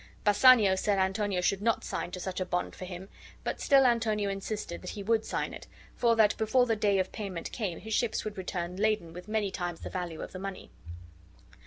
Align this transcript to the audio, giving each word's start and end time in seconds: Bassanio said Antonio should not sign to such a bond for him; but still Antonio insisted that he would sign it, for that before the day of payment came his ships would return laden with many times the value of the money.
Bassanio 0.23 0.73
said 0.73 0.97
Antonio 0.97 1.41
should 1.41 1.61
not 1.61 1.83
sign 1.83 2.09
to 2.09 2.19
such 2.19 2.39
a 2.39 2.45
bond 2.45 2.73
for 2.75 2.85
him; 2.85 3.07
but 3.43 3.61
still 3.61 3.85
Antonio 3.85 4.31
insisted 4.31 4.81
that 4.81 4.89
he 4.89 5.03
would 5.03 5.23
sign 5.23 5.53
it, 5.53 5.67
for 5.95 6.15
that 6.15 6.35
before 6.37 6.65
the 6.65 6.75
day 6.75 6.97
of 6.97 7.11
payment 7.11 7.51
came 7.51 7.77
his 7.79 7.93
ships 7.93 8.25
would 8.25 8.35
return 8.35 8.77
laden 8.77 9.13
with 9.13 9.27
many 9.27 9.51
times 9.51 9.81
the 9.81 9.91
value 9.91 10.21
of 10.23 10.31
the 10.31 10.39
money. 10.39 10.71